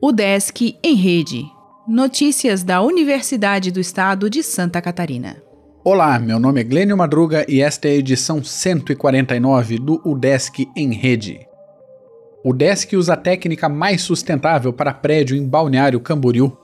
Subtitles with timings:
[0.00, 1.44] O Desk em Rede.
[1.86, 5.42] Notícias da Universidade do Estado de Santa Catarina.
[5.84, 10.92] Olá, meu nome é Glênio Madruga e esta é a edição 149 do UDESC em
[10.92, 11.40] Rede.
[12.44, 16.56] O UDESC usa a técnica mais sustentável para prédio em Balneário Camboriú.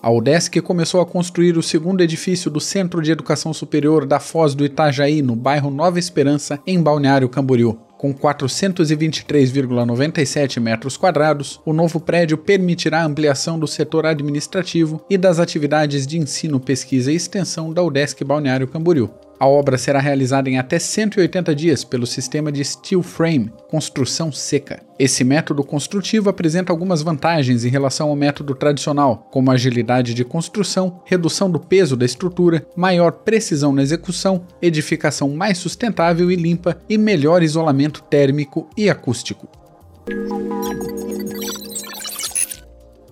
[0.00, 4.54] A UDESC começou a construir o segundo edifício do Centro de Educação Superior da Foz
[4.54, 7.76] do Itajaí, no bairro Nova Esperança, em Balneário Camboriú.
[7.98, 15.40] Com 423,97 metros quadrados, o novo prédio permitirá a ampliação do setor administrativo e das
[15.40, 19.10] atividades de ensino, pesquisa e extensão da UDESC Balneário Camboriú.
[19.40, 24.82] A obra será realizada em até 180 dias pelo sistema de steel frame, construção seca.
[24.98, 31.00] Esse método construtivo apresenta algumas vantagens em relação ao método tradicional, como agilidade de construção,
[31.04, 36.98] redução do peso da estrutura, maior precisão na execução, edificação mais sustentável e limpa e
[36.98, 39.48] melhor isolamento térmico e acústico.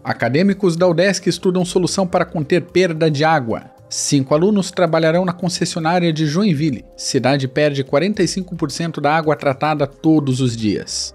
[0.02, 3.75] Acadêmicos da UDESC estudam solução para conter perda de água.
[3.88, 6.84] Cinco alunos trabalharão na concessionária de Joinville.
[6.96, 11.14] Cidade perde 45% da água tratada todos os dias.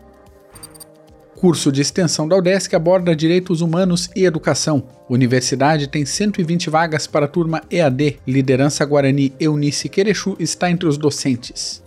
[1.35, 4.83] Curso de extensão da UDESC aborda direitos humanos e educação.
[5.09, 8.19] Universidade tem 120 vagas para a turma EAD.
[8.27, 11.83] Liderança Guarani Eunice Querechu está entre os docentes.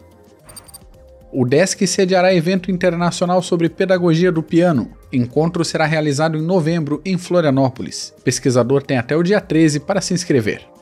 [1.32, 4.92] O DESC sediará evento internacional sobre pedagogia do piano.
[5.12, 8.14] Encontro será realizado em novembro em Florianópolis.
[8.22, 10.73] Pesquisador tem até o dia 13 para se inscrever.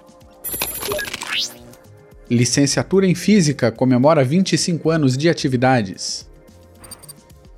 [2.32, 6.26] Licenciatura em Física comemora 25 anos de atividades.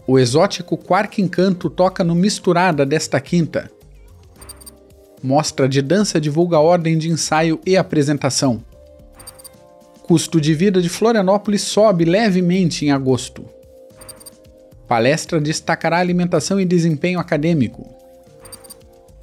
[0.04, 3.70] O exótico Quark Encanto toca no Misturada desta quinta.
[5.22, 8.64] Mostra de dança divulga ordem de ensaio e apresentação.
[10.02, 13.44] Custo de vida de Florianópolis sobe levemente em agosto.
[14.88, 17.88] Palestra destacará alimentação e desempenho acadêmico.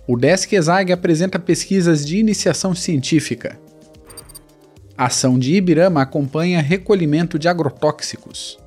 [0.07, 3.59] O Desk Exag apresenta pesquisas de iniciação científica.
[5.01, 8.59] A ação de Ibirama acompanha recolhimento de agrotóxicos.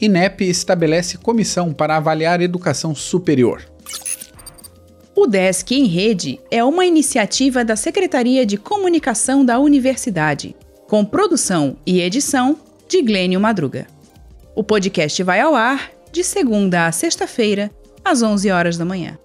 [0.00, 3.62] INEP estabelece comissão para avaliar educação superior.
[5.14, 10.56] O Desk em Rede é uma iniciativa da Secretaria de Comunicação da Universidade,
[10.88, 13.86] com produção e edição de Glênio Madruga.
[14.56, 17.70] O podcast vai ao ar de segunda a sexta-feira,
[18.02, 19.18] às 11 horas da manhã.